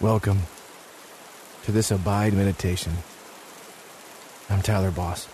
Welcome 0.00 0.44
to 1.64 1.72
this 1.72 1.90
Abide 1.90 2.32
Meditation. 2.32 2.94
I'm 4.48 4.62
Tyler 4.62 4.90
Boss. 4.90 5.28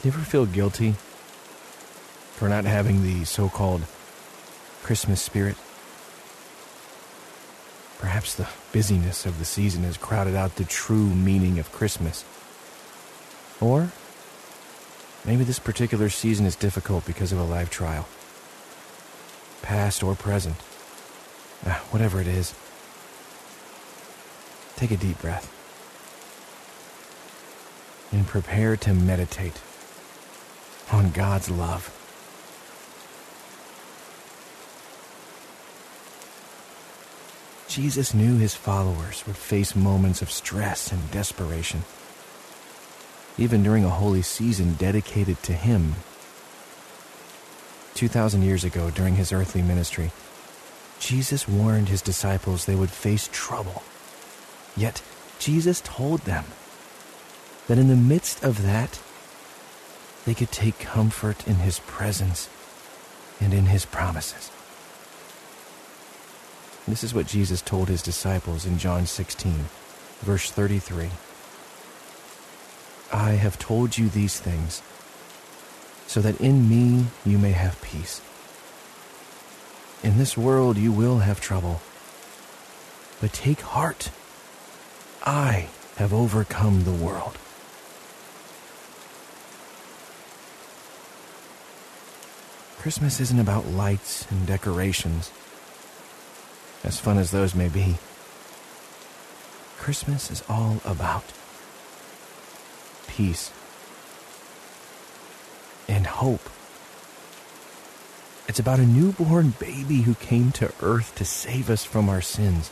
Do 0.00 0.08
you 0.08 0.14
ever 0.14 0.24
feel 0.24 0.46
guilty 0.46 0.94
for 2.36 2.48
not 2.48 2.64
having 2.64 3.02
the 3.02 3.26
so 3.26 3.50
called 3.50 3.82
Christmas 4.82 5.20
spirit? 5.20 5.54
Perhaps 7.98 8.36
the 8.36 8.48
busyness 8.72 9.26
of 9.26 9.38
the 9.38 9.44
season 9.44 9.84
has 9.84 9.98
crowded 9.98 10.34
out 10.34 10.56
the 10.56 10.64
true 10.64 11.10
meaning 11.10 11.58
of 11.58 11.70
Christmas. 11.72 12.24
Or 13.60 13.92
maybe 15.26 15.44
this 15.44 15.58
particular 15.58 16.08
season 16.08 16.46
is 16.46 16.56
difficult 16.56 17.04
because 17.04 17.32
of 17.32 17.38
a 17.38 17.44
life 17.44 17.68
trial, 17.68 18.08
past 19.60 20.02
or 20.02 20.14
present. 20.14 20.56
Ah, 21.66 21.84
whatever 21.90 22.20
it 22.20 22.26
is, 22.26 22.54
take 24.76 24.90
a 24.90 24.96
deep 24.96 25.20
breath 25.20 25.52
and 28.12 28.26
prepare 28.26 28.76
to 28.76 28.94
meditate 28.94 29.60
on 30.90 31.10
God's 31.10 31.50
love. 31.50 31.96
Jesus 37.68 38.14
knew 38.14 38.36
his 38.36 38.54
followers 38.56 39.22
would 39.28 39.36
face 39.36 39.76
moments 39.76 40.22
of 40.22 40.30
stress 40.30 40.90
and 40.90 41.10
desperation. 41.12 41.84
Even 43.38 43.62
during 43.62 43.84
a 43.84 43.90
holy 43.90 44.22
season 44.22 44.74
dedicated 44.74 45.40
to 45.44 45.52
him. 45.52 45.94
2,000 47.94 48.42
years 48.42 48.64
ago, 48.64 48.90
during 48.90 49.14
his 49.14 49.32
earthly 49.32 49.62
ministry, 49.62 50.10
Jesus 51.00 51.48
warned 51.48 51.88
his 51.88 52.02
disciples 52.02 52.64
they 52.64 52.74
would 52.76 52.90
face 52.90 53.28
trouble. 53.32 53.82
Yet, 54.76 55.02
Jesus 55.38 55.80
told 55.80 56.20
them 56.20 56.44
that 57.66 57.78
in 57.78 57.88
the 57.88 57.96
midst 57.96 58.44
of 58.44 58.62
that, 58.62 59.00
they 60.26 60.34
could 60.34 60.52
take 60.52 60.78
comfort 60.78 61.48
in 61.48 61.56
his 61.56 61.80
presence 61.80 62.48
and 63.40 63.54
in 63.54 63.66
his 63.66 63.86
promises. 63.86 64.50
This 66.86 67.02
is 67.02 67.14
what 67.14 67.26
Jesus 67.26 67.62
told 67.62 67.88
his 67.88 68.02
disciples 68.02 68.66
in 68.66 68.78
John 68.78 69.06
16, 69.06 69.66
verse 70.20 70.50
33. 70.50 71.08
I 73.12 73.30
have 73.32 73.58
told 73.58 73.96
you 73.96 74.08
these 74.08 74.38
things 74.38 74.82
so 76.06 76.20
that 76.20 76.40
in 76.40 76.68
me 76.68 77.06
you 77.24 77.38
may 77.38 77.52
have 77.52 77.80
peace. 77.80 78.20
In 80.02 80.16
this 80.16 80.36
world 80.36 80.78
you 80.78 80.92
will 80.92 81.18
have 81.18 81.40
trouble. 81.40 81.80
But 83.20 83.32
take 83.32 83.60
heart. 83.60 84.10
I 85.24 85.68
have 85.96 86.14
overcome 86.14 86.84
the 86.84 86.92
world. 86.92 87.36
Christmas 92.78 93.20
isn't 93.20 93.38
about 93.38 93.66
lights 93.66 94.26
and 94.30 94.46
decorations, 94.46 95.30
as 96.82 96.98
fun 96.98 97.18
as 97.18 97.30
those 97.30 97.54
may 97.54 97.68
be. 97.68 97.98
Christmas 99.76 100.30
is 100.30 100.42
all 100.48 100.80
about 100.86 101.24
peace 103.06 103.52
and 105.86 106.06
hope. 106.06 106.48
It's 108.48 108.58
about 108.58 108.80
a 108.80 108.86
newborn 108.86 109.54
baby 109.58 110.02
who 110.02 110.14
came 110.14 110.50
to 110.52 110.72
earth 110.82 111.14
to 111.16 111.24
save 111.24 111.70
us 111.70 111.84
from 111.84 112.08
our 112.08 112.20
sins. 112.20 112.70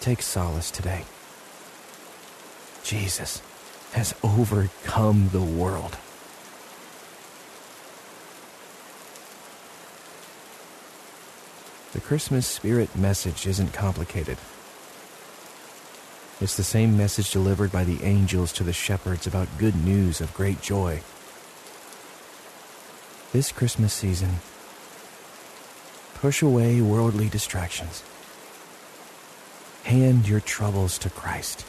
Take 0.00 0.22
solace 0.22 0.70
today. 0.70 1.04
Jesus 2.82 3.42
has 3.92 4.14
overcome 4.22 5.30
the 5.32 5.40
world. 5.40 5.96
The 11.92 12.00
Christmas 12.00 12.46
spirit 12.46 12.94
message 12.94 13.46
isn't 13.46 13.72
complicated. 13.72 14.38
It's 16.40 16.56
the 16.56 16.62
same 16.62 16.96
message 16.96 17.32
delivered 17.32 17.72
by 17.72 17.84
the 17.84 18.02
angels 18.04 18.52
to 18.54 18.64
the 18.64 18.72
shepherds 18.72 19.26
about 19.26 19.48
good 19.58 19.74
news 19.84 20.20
of 20.20 20.32
great 20.32 20.62
joy. 20.62 21.02
This 23.32 23.52
Christmas 23.52 23.92
season, 23.92 24.40
push 26.14 26.42
away 26.42 26.80
worldly 26.80 27.28
distractions. 27.28 28.02
Hand 29.84 30.28
your 30.28 30.40
troubles 30.40 30.98
to 30.98 31.10
Christ 31.10 31.64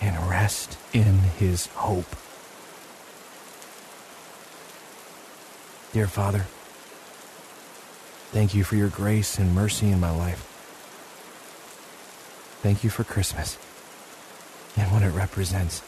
and 0.00 0.16
rest 0.30 0.78
in 0.94 1.18
His 1.38 1.66
hope. 1.66 2.16
Dear 5.92 6.06
Father, 6.06 6.46
thank 8.32 8.54
you 8.54 8.64
for 8.64 8.76
your 8.76 8.88
grace 8.88 9.38
and 9.38 9.54
mercy 9.54 9.90
in 9.90 10.00
my 10.00 10.10
life. 10.10 10.40
Thank 12.62 12.82
you 12.82 12.88
for 12.88 13.04
Christmas 13.04 13.58
and 14.74 14.90
what 14.90 15.02
it 15.02 15.10
represents. 15.10 15.82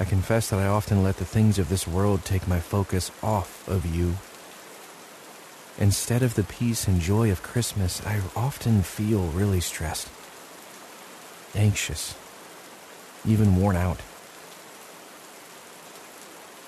I 0.00 0.04
confess 0.04 0.50
that 0.50 0.60
I 0.60 0.66
often 0.68 1.02
let 1.02 1.16
the 1.16 1.24
things 1.24 1.58
of 1.58 1.68
this 1.68 1.88
world 1.88 2.24
take 2.24 2.46
my 2.46 2.60
focus 2.60 3.10
off 3.20 3.66
of 3.66 3.84
you. 3.84 4.14
Instead 5.76 6.22
of 6.22 6.34
the 6.34 6.44
peace 6.44 6.86
and 6.86 7.00
joy 7.00 7.32
of 7.32 7.42
Christmas, 7.42 8.04
I 8.06 8.20
often 8.36 8.82
feel 8.82 9.26
really 9.26 9.58
stressed, 9.58 10.08
anxious, 11.56 12.14
even 13.26 13.56
worn 13.56 13.74
out. 13.74 13.98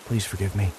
Please 0.07 0.27
forgive 0.27 0.57
me. 0.57 0.73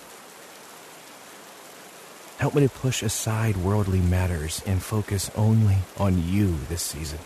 Help 2.37 2.53
me 2.53 2.63
to 2.63 2.69
push 2.69 3.01
aside 3.01 3.55
worldly 3.55 4.01
matters 4.01 4.61
and 4.65 4.83
focus 4.83 5.31
only 5.37 5.77
on 5.97 6.27
you 6.27 6.57
this 6.67 6.81
season. 6.81 7.19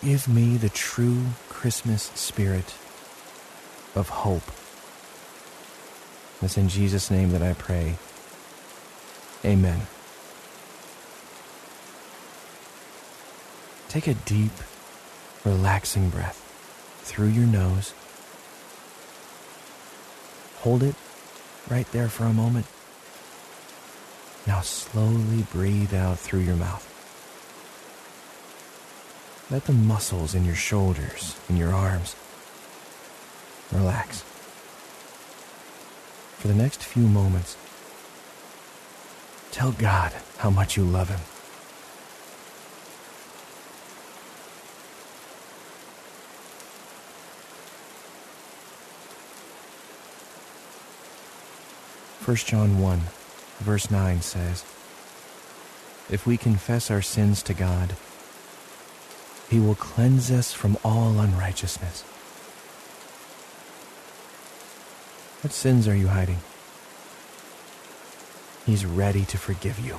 Give 0.00 0.28
me 0.28 0.56
the 0.56 0.68
true 0.68 1.24
Christmas 1.48 2.04
spirit 2.14 2.74
of 3.94 4.08
hope. 4.08 4.50
It's 6.42 6.56
in 6.56 6.68
Jesus' 6.68 7.10
name 7.10 7.32
that 7.32 7.42
I 7.42 7.52
pray. 7.52 7.96
Amen. 9.44 9.82
Take 13.88 14.06
a 14.06 14.14
deep, 14.14 14.52
relaxing 15.44 16.10
breath 16.10 16.38
through 17.02 17.28
your 17.28 17.46
nose. 17.46 17.92
Hold 20.60 20.82
it 20.82 20.94
right 21.68 21.90
there 21.92 22.08
for 22.08 22.24
a 22.24 22.32
moment. 22.32 22.66
Now 24.46 24.60
slowly 24.60 25.44
breathe 25.52 25.94
out 25.94 26.18
through 26.18 26.40
your 26.40 26.56
mouth. 26.56 26.86
Let 29.50 29.64
the 29.64 29.72
muscles 29.72 30.34
in 30.34 30.44
your 30.44 30.54
shoulders 30.54 31.36
in 31.48 31.56
your 31.56 31.72
arms 31.74 32.14
relax. 33.72 34.22
For 36.38 36.48
the 36.48 36.54
next 36.54 36.82
few 36.82 37.06
moments, 37.06 37.56
tell 39.50 39.72
God 39.72 40.12
how 40.38 40.50
much 40.50 40.76
you 40.76 40.84
love 40.84 41.08
Him. 41.08 41.20
First 52.24 52.46
John 52.46 52.78
1, 52.78 53.00
verse 53.58 53.90
9 53.90 54.20
says, 54.22 54.64
If 56.08 56.26
we 56.26 56.36
confess 56.36 56.90
our 56.90 57.02
sins 57.02 57.42
to 57.42 57.54
God, 57.54 57.96
He 59.48 59.58
will 59.58 59.74
cleanse 59.74 60.30
us 60.30 60.52
from 60.52 60.78
all 60.84 61.18
unrighteousness. 61.18 62.04
What 65.42 65.54
sins 65.54 65.88
are 65.88 65.96
you 65.96 66.08
hiding? 66.08 66.38
He's 68.66 68.84
ready 68.84 69.24
to 69.24 69.38
forgive 69.38 69.78
you. 69.78 69.98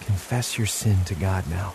Confess 0.00 0.56
your 0.56 0.66
sin 0.66 1.04
to 1.04 1.14
God 1.14 1.46
now. 1.50 1.74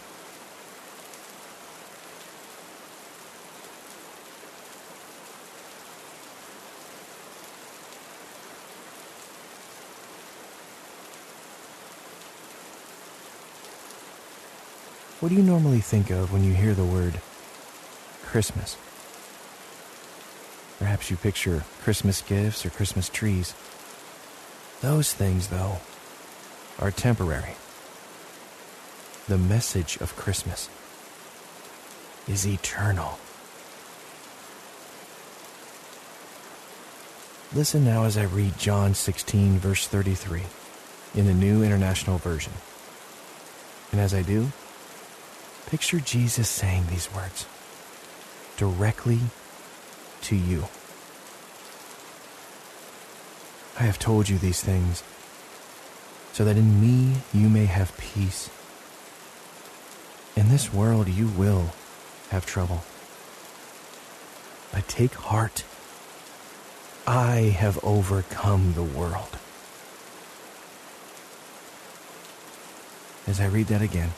What 15.19 15.29
do 15.29 15.35
you 15.35 15.43
normally 15.43 15.79
think 15.79 16.09
of 16.09 16.33
when 16.33 16.43
you 16.43 16.53
hear 16.53 16.73
the 16.73 16.83
word 16.83 17.21
Christmas? 18.23 18.77
Perhaps 20.83 21.09
you 21.09 21.15
picture 21.15 21.63
Christmas 21.81 22.21
gifts 22.21 22.65
or 22.65 22.69
Christmas 22.69 23.07
trees. 23.07 23.55
Those 24.81 25.13
things, 25.13 25.47
though, 25.47 25.77
are 26.77 26.91
temporary. 26.91 27.55
The 29.29 29.37
message 29.37 29.95
of 30.01 30.17
Christmas 30.17 30.67
is 32.27 32.45
eternal. 32.45 33.17
Listen 37.55 37.85
now 37.85 38.03
as 38.03 38.17
I 38.17 38.23
read 38.23 38.57
John 38.57 38.93
16, 38.93 39.59
verse 39.59 39.87
33 39.87 40.41
in 41.15 41.27
the 41.27 41.33
New 41.33 41.63
International 41.63 42.17
Version. 42.17 42.51
And 43.93 44.01
as 44.01 44.13
I 44.13 44.21
do, 44.21 44.51
picture 45.65 46.01
Jesus 46.01 46.49
saying 46.49 46.87
these 46.87 47.09
words 47.15 47.45
directly 48.57 49.21
to 50.23 50.35
you. 50.35 50.67
I 53.79 53.83
have 53.83 53.99
told 53.99 54.29
you 54.29 54.37
these 54.37 54.61
things 54.61 55.03
so 56.31 56.45
that 56.45 56.57
in 56.57 56.81
me 56.81 57.21
you 57.33 57.49
may 57.49 57.65
have 57.65 57.97
peace. 57.97 58.49
In 60.35 60.49
this 60.49 60.73
world 60.73 61.07
you 61.07 61.27
will 61.27 61.73
have 62.29 62.45
trouble. 62.45 62.83
But 64.71 64.87
take 64.87 65.13
heart. 65.13 65.63
I 67.05 67.53
have 67.57 67.83
overcome 67.83 68.73
the 68.73 68.83
world. 68.83 69.37
As 73.27 73.39
I 73.39 73.45
read 73.45 73.67
that 73.67 73.81
again, 73.81 74.09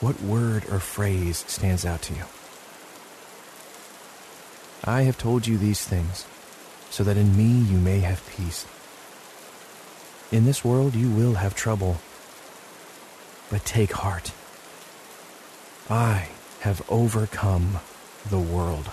what 0.00 0.20
word 0.22 0.64
or 0.70 0.80
phrase 0.80 1.44
stands 1.46 1.84
out 1.84 2.02
to 2.02 2.14
you? 2.14 2.24
I 4.84 5.02
have 5.02 5.18
told 5.18 5.46
you 5.46 5.58
these 5.58 5.84
things 5.84 6.24
so 6.90 7.04
that 7.04 7.16
in 7.16 7.36
me 7.36 7.70
you 7.70 7.78
may 7.78 8.00
have 8.00 8.28
peace. 8.36 8.66
In 10.32 10.44
this 10.44 10.64
world 10.64 10.94
you 10.94 11.10
will 11.10 11.34
have 11.34 11.54
trouble, 11.54 12.00
but 13.50 13.64
take 13.64 13.92
heart. 13.92 14.32
I 15.88 16.28
have 16.60 16.82
overcome 16.88 17.80
the 18.28 18.38
world. 18.38 18.90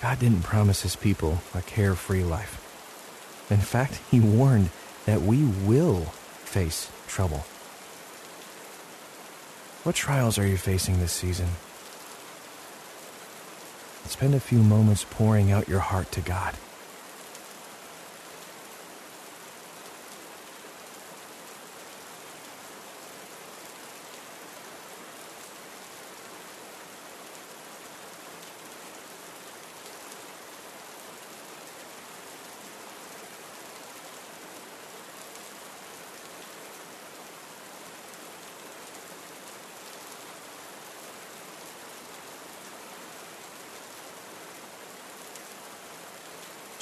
God 0.00 0.18
didn't 0.18 0.42
promise 0.42 0.82
his 0.82 0.96
people 0.96 1.42
a 1.54 1.60
carefree 1.60 2.24
life. 2.24 2.56
In 3.50 3.58
fact, 3.58 4.00
he 4.10 4.20
warned 4.20 4.70
that 5.04 5.20
we 5.20 5.44
will 5.44 6.06
face 6.44 6.90
trouble. 7.06 7.44
What 9.82 9.94
trials 9.94 10.38
are 10.38 10.46
you 10.46 10.58
facing 10.58 11.00
this 11.00 11.10
season? 11.10 11.48
Spend 14.06 14.34
a 14.34 14.40
few 14.40 14.58
moments 14.58 15.06
pouring 15.08 15.50
out 15.50 15.68
your 15.68 15.78
heart 15.78 16.12
to 16.12 16.20
God. 16.20 16.54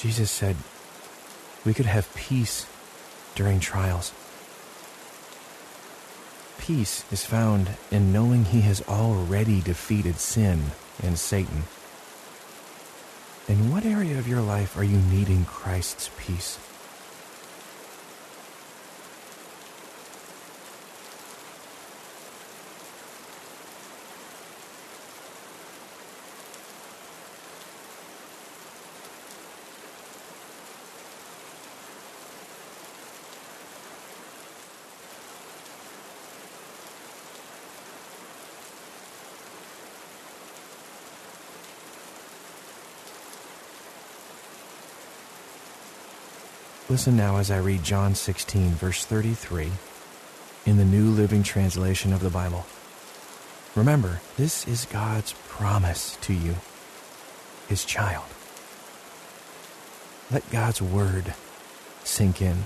Jesus 0.08 0.30
said 0.30 0.56
we 1.66 1.74
could 1.74 1.84
have 1.84 2.14
peace 2.14 2.64
during 3.34 3.60
trials. 3.60 4.10
Peace 6.56 7.04
is 7.12 7.26
found 7.26 7.72
in 7.90 8.10
knowing 8.10 8.46
He 8.46 8.62
has 8.62 8.80
already 8.88 9.60
defeated 9.60 10.16
sin 10.16 10.70
and 11.02 11.18
Satan. 11.18 11.64
In 13.48 13.70
what 13.70 13.84
area 13.84 14.18
of 14.18 14.26
your 14.26 14.40
life 14.40 14.78
are 14.78 14.82
you 14.82 14.96
needing 14.96 15.44
Christ's 15.44 16.08
peace? 16.16 16.58
Listen 46.90 47.18
now 47.18 47.36
as 47.36 47.50
I 47.50 47.58
read 47.58 47.82
John 47.82 48.14
16, 48.14 48.70
verse 48.70 49.04
33, 49.04 49.70
in 50.64 50.78
the 50.78 50.86
New 50.86 51.10
Living 51.10 51.42
Translation 51.42 52.14
of 52.14 52.20
the 52.20 52.30
Bible. 52.30 52.64
Remember, 53.74 54.22
this 54.38 54.66
is 54.66 54.86
God's 54.86 55.34
promise 55.48 56.16
to 56.22 56.32
you, 56.32 56.54
His 57.68 57.84
child. 57.84 58.24
Let 60.30 60.50
God's 60.50 60.80
word 60.80 61.34
sink 62.04 62.40
in. 62.40 62.64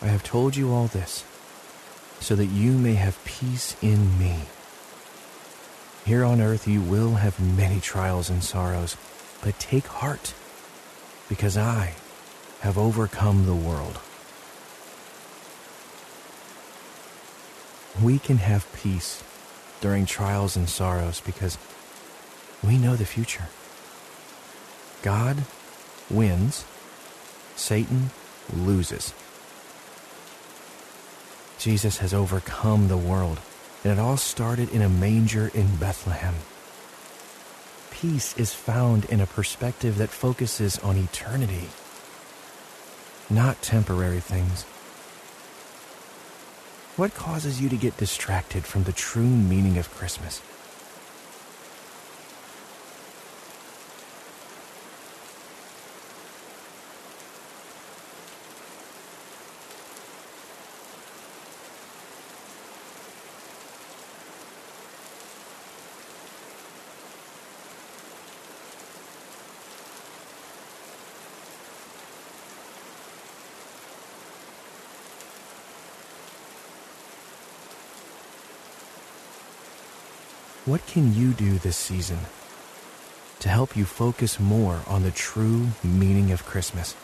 I 0.00 0.06
have 0.06 0.22
told 0.22 0.54
you 0.54 0.72
all 0.72 0.86
this 0.86 1.24
so 2.20 2.36
that 2.36 2.46
you 2.46 2.70
may 2.70 2.94
have 2.94 3.24
peace 3.24 3.74
in 3.82 4.16
me. 4.16 4.42
Here 6.04 6.24
on 6.24 6.40
earth 6.40 6.68
you 6.68 6.80
will 6.80 7.16
have 7.16 7.40
many 7.40 7.80
trials 7.80 8.30
and 8.30 8.44
sorrows 8.44 8.96
but 9.42 9.58
take 9.58 9.86
heart, 9.86 10.34
because 11.28 11.56
I 11.56 11.94
have 12.60 12.76
overcome 12.76 13.46
the 13.46 13.54
world. 13.54 13.98
We 18.02 18.18
can 18.18 18.38
have 18.38 18.70
peace 18.72 19.22
during 19.80 20.06
trials 20.06 20.56
and 20.56 20.68
sorrows 20.68 21.20
because 21.20 21.58
we 22.62 22.76
know 22.78 22.96
the 22.96 23.06
future. 23.06 23.48
God 25.02 25.44
wins, 26.10 26.64
Satan 27.56 28.10
loses. 28.54 29.14
Jesus 31.58 31.98
has 31.98 32.12
overcome 32.12 32.88
the 32.88 32.96
world, 32.96 33.38
and 33.84 33.92
it 33.92 33.98
all 33.98 34.16
started 34.16 34.70
in 34.70 34.82
a 34.82 34.88
manger 34.88 35.50
in 35.54 35.76
Bethlehem 35.76 36.34
peace 38.00 38.34
is 38.38 38.54
found 38.54 39.04
in 39.06 39.20
a 39.20 39.26
perspective 39.26 39.98
that 39.98 40.08
focuses 40.08 40.78
on 40.78 40.96
eternity, 40.96 41.68
not 43.28 43.60
temporary 43.60 44.20
things. 44.20 44.62
What 46.96 47.14
causes 47.14 47.60
you 47.60 47.68
to 47.68 47.76
get 47.76 47.98
distracted 47.98 48.64
from 48.64 48.84
the 48.84 48.92
true 48.92 49.28
meaning 49.28 49.76
of 49.76 49.90
Christmas? 49.90 50.40
What 80.70 80.86
can 80.86 81.12
you 81.16 81.32
do 81.32 81.58
this 81.58 81.76
season 81.76 82.20
to 83.40 83.48
help 83.48 83.76
you 83.76 83.84
focus 83.84 84.38
more 84.38 84.78
on 84.86 85.02
the 85.02 85.10
true 85.10 85.66
meaning 85.82 86.30
of 86.30 86.46
Christmas? 86.46 86.94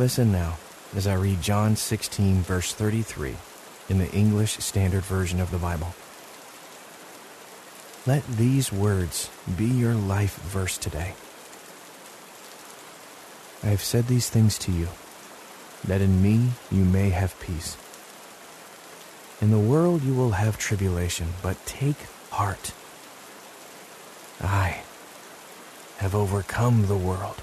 Listen 0.00 0.32
now 0.32 0.56
as 0.96 1.06
I 1.06 1.12
read 1.12 1.42
John 1.42 1.76
16, 1.76 2.40
verse 2.40 2.72
33 2.72 3.36
in 3.90 3.98
the 3.98 4.10
English 4.12 4.52
Standard 4.52 5.02
Version 5.02 5.40
of 5.40 5.50
the 5.50 5.58
Bible. 5.58 5.94
Let 8.06 8.26
these 8.26 8.72
words 8.72 9.28
be 9.58 9.66
your 9.66 9.92
life 9.92 10.36
verse 10.36 10.78
today. 10.78 11.12
I 13.62 13.66
have 13.66 13.82
said 13.82 14.06
these 14.06 14.30
things 14.30 14.56
to 14.60 14.72
you, 14.72 14.88
that 15.84 16.00
in 16.00 16.22
me 16.22 16.48
you 16.72 16.86
may 16.86 17.10
have 17.10 17.38
peace. 17.38 17.76
In 19.42 19.50
the 19.50 19.58
world 19.58 20.02
you 20.02 20.14
will 20.14 20.30
have 20.30 20.56
tribulation, 20.56 21.28
but 21.42 21.66
take 21.66 22.06
heart. 22.30 22.72
I 24.40 24.80
have 25.98 26.14
overcome 26.14 26.86
the 26.86 26.96
world. 26.96 27.42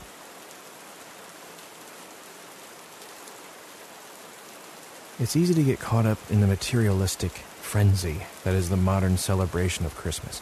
It's 5.19 5.35
easy 5.35 5.55
to 5.55 5.63
get 5.63 5.79
caught 5.79 6.05
up 6.05 6.19
in 6.29 6.41
the 6.41 6.47
materialistic 6.47 7.31
frenzy 7.31 8.21
that 8.43 8.53
is 8.53 8.69
the 8.69 8.77
modern 8.77 9.17
celebration 9.17 9.83
of 9.83 9.95
Christmas, 9.95 10.41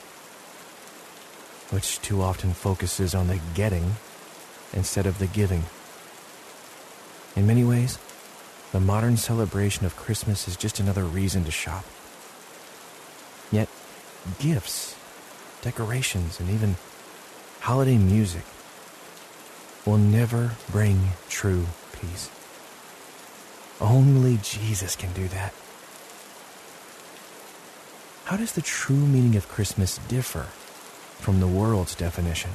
which 1.72 2.02
too 2.02 2.22
often 2.22 2.52
focuses 2.52 3.16
on 3.16 3.28
the 3.28 3.40
getting 3.54 3.94
instead 4.74 5.06
of 5.06 5.18
the 5.18 5.28
giving. 5.28 5.64
In 7.38 7.48
many 7.48 7.64
ways, 7.64 7.98
the 8.74 8.82
modern 8.82 9.16
celebration 9.16 9.86
of 9.86 9.96
Christmas 9.96 10.46
is 10.46 10.58
just 10.58 10.82
another 10.82 11.06
reason 11.06 11.46
to 11.46 11.52
shop. 11.52 11.86
Yet, 13.54 13.70
gifts, 14.40 14.98
decorations, 15.62 16.42
and 16.42 16.50
even 16.50 16.76
holiday 17.62 17.98
music 17.98 18.44
will 19.86 19.98
never 19.98 20.52
bring 20.70 21.12
true 21.30 21.68
peace. 21.94 22.30
Only 23.82 24.40
Jesus 24.42 24.96
can 24.96 25.12
do 25.14 25.28
that. 25.30 25.54
How 28.26 28.38
does 28.38 28.54
the 28.54 28.62
true 28.62 28.96
meaning 28.96 29.36
of 29.36 29.48
Christmas 29.48 30.00
differ 30.08 30.48
from 31.22 31.40
the 31.40 31.48
world's 31.48 31.96
definition? 31.96 32.52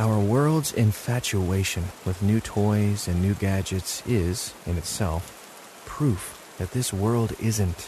Our 0.00 0.18
world's 0.18 0.72
infatuation 0.72 1.84
with 2.06 2.22
new 2.22 2.40
toys 2.40 3.06
and 3.06 3.20
new 3.20 3.34
gadgets 3.34 4.02
is, 4.06 4.54
in 4.64 4.78
itself, 4.78 5.82
proof 5.84 6.54
that 6.56 6.70
this 6.70 6.90
world 6.90 7.34
isn't 7.38 7.86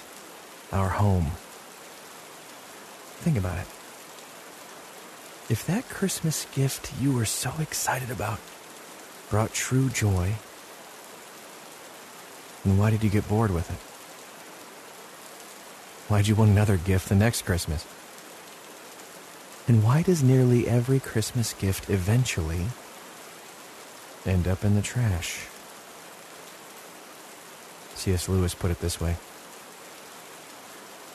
our 0.73 0.91
home. 0.91 1.31
Think 3.25 3.39
about 3.39 3.57
it. 3.57 3.67
If 5.51 5.65
that 5.67 5.89
Christmas 5.89 6.47
gift 6.55 6.93
you 7.01 7.13
were 7.13 7.25
so 7.25 7.51
excited 7.61 8.11
about 8.11 8.41
brought 9.31 9.55
true 9.55 9.89
joy, 9.89 10.35
then 12.63 12.77
why 12.77 12.91
did 12.91 13.03
you 13.03 13.09
get 13.09 13.27
bored 13.27 13.53
with 13.53 13.71
it? 13.71 13.79
Why'd 16.11 16.27
you 16.27 16.35
want 16.35 16.51
another 16.51 16.77
gift 16.77 17.09
the 17.09 17.15
next 17.15 17.47
Christmas? 17.47 17.87
And 19.69 19.85
why 19.85 20.03
does 20.03 20.23
nearly 20.23 20.69
every 20.69 20.99
Christmas 20.99 21.53
gift 21.53 21.89
eventually 21.89 22.67
end 24.27 24.49
up 24.49 24.65
in 24.65 24.75
the 24.75 24.83
trash? 24.83 25.47
C.S. 27.95 28.29
Lewis 28.29 28.55
put 28.55 28.73
it 28.73 28.81
this 28.81 29.01
way 29.01 29.17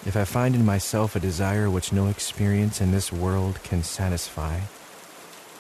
If 0.05 0.15
I 0.15 0.23
find 0.23 0.55
in 0.55 0.65
myself 0.65 1.15
a 1.15 1.19
desire 1.19 1.69
which 1.69 1.91
no 1.91 2.07
experience 2.07 2.79
in 2.79 2.91
this 2.91 3.11
world 3.11 3.61
can 3.63 3.83
satisfy, 3.83 4.61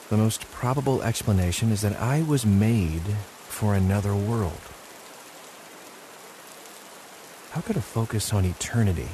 the 0.09 0.17
most 0.17 0.49
probable 0.51 1.03
explanation 1.03 1.73
is 1.73 1.81
that 1.81 2.01
I 2.01 2.21
was 2.21 2.45
made 2.45 3.03
for 3.49 3.73
another 3.73 4.15
world. 4.15 4.61
How 7.51 7.59
could 7.59 7.75
a 7.75 7.81
focus 7.81 8.31
on 8.31 8.45
eternity 8.45 9.09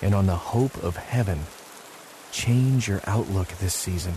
and 0.00 0.14
on 0.14 0.26
the 0.26 0.34
hope 0.34 0.82
of 0.82 0.96
heaven 0.96 1.40
change 2.32 2.88
your 2.88 3.00
outlook 3.06 3.46
this 3.58 3.74
season. 3.74 4.14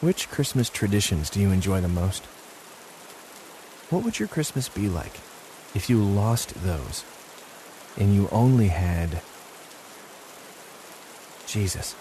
Which 0.00 0.30
Christmas 0.30 0.70
traditions 0.70 1.28
do 1.28 1.40
you 1.40 1.50
enjoy 1.50 1.82
the 1.82 1.88
most? 1.88 2.24
What 3.90 4.02
would 4.02 4.18
your 4.18 4.28
Christmas 4.28 4.66
be 4.66 4.88
like 4.88 5.12
if 5.74 5.90
you 5.90 6.02
lost 6.02 6.54
those 6.64 7.04
and 7.98 8.14
you 8.14 8.26
only 8.32 8.68
had 8.68 9.20
Jesus? 11.46 11.94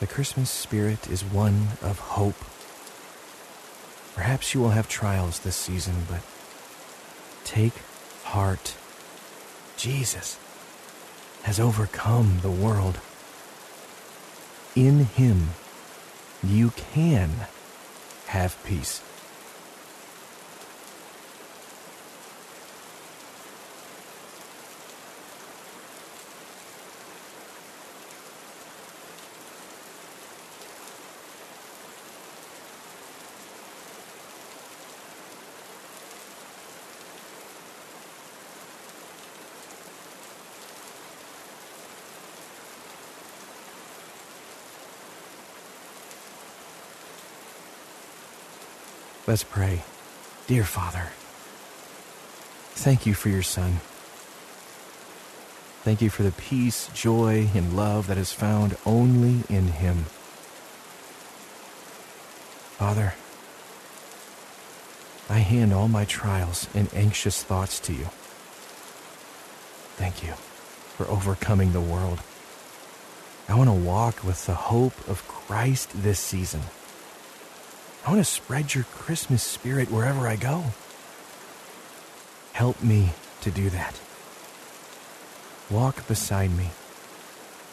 The 0.00 0.06
Christmas 0.06 0.48
spirit 0.48 1.10
is 1.10 1.24
one 1.24 1.68
of 1.82 1.98
hope. 1.98 2.36
Perhaps 4.14 4.54
you 4.54 4.60
will 4.60 4.70
have 4.70 4.88
trials 4.88 5.40
this 5.40 5.56
season, 5.56 6.06
but 6.08 6.20
take 7.44 7.72
heart. 8.22 8.76
Jesus 9.76 10.38
has 11.42 11.58
overcome 11.58 12.38
the 12.42 12.50
world. 12.50 13.00
In 14.76 15.06
him, 15.06 15.48
you 16.44 16.70
can 16.70 17.30
have 18.26 18.62
peace. 18.64 19.02
Let's 49.28 49.44
pray. 49.44 49.82
Dear 50.46 50.64
Father, 50.64 51.08
thank 52.72 53.04
you 53.04 53.12
for 53.12 53.28
your 53.28 53.42
Son. 53.42 53.72
Thank 55.84 56.00
you 56.00 56.08
for 56.08 56.22
the 56.22 56.32
peace, 56.32 56.88
joy, 56.94 57.50
and 57.54 57.76
love 57.76 58.06
that 58.06 58.16
is 58.16 58.32
found 58.32 58.78
only 58.86 59.44
in 59.54 59.68
Him. 59.68 60.06
Father, 62.78 63.12
I 65.28 65.40
hand 65.40 65.74
all 65.74 65.88
my 65.88 66.06
trials 66.06 66.66
and 66.74 66.88
anxious 66.94 67.42
thoughts 67.42 67.78
to 67.80 67.92
you. 67.92 68.06
Thank 69.98 70.22
you 70.22 70.32
for 70.96 71.06
overcoming 71.06 71.72
the 71.72 71.82
world. 71.82 72.22
I 73.46 73.56
want 73.56 73.68
to 73.68 73.74
walk 73.74 74.24
with 74.24 74.46
the 74.46 74.54
hope 74.54 75.06
of 75.06 75.28
Christ 75.28 75.90
this 76.02 76.18
season. 76.18 76.62
I 78.04 78.10
want 78.10 78.20
to 78.20 78.24
spread 78.24 78.74
your 78.74 78.84
Christmas 78.84 79.42
spirit 79.42 79.90
wherever 79.90 80.26
I 80.26 80.36
go. 80.36 80.64
Help 82.52 82.82
me 82.82 83.10
to 83.42 83.50
do 83.50 83.70
that. 83.70 84.00
Walk 85.70 86.06
beside 86.08 86.50
me 86.56 86.70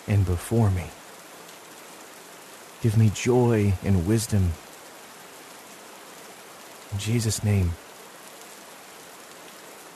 and 0.07 0.25
before 0.25 0.69
me. 0.69 0.85
Give 2.81 2.97
me 2.97 3.09
joy 3.13 3.73
and 3.83 4.05
wisdom. 4.05 4.51
In 6.91 6.99
Jesus' 6.99 7.43
name, 7.43 7.71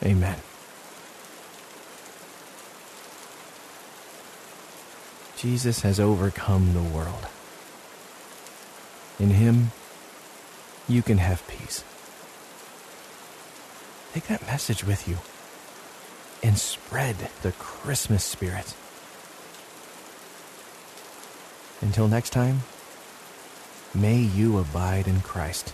amen. 0.02 0.38
Jesus 5.36 5.80
has 5.80 6.00
overcome 6.00 6.74
the 6.74 6.82
world. 6.82 7.26
In 9.18 9.30
him, 9.30 9.70
you 10.90 11.02
can 11.02 11.18
have 11.18 11.46
peace. 11.46 11.84
Take 14.12 14.26
that 14.26 14.46
message 14.46 14.84
with 14.84 15.06
you 15.06 15.18
and 16.42 16.58
spread 16.58 17.16
the 17.42 17.52
Christmas 17.52 18.24
spirit. 18.24 18.74
Until 21.80 22.08
next 22.08 22.30
time, 22.30 22.60
may 23.94 24.18
you 24.18 24.58
abide 24.58 25.06
in 25.06 25.20
Christ. 25.20 25.72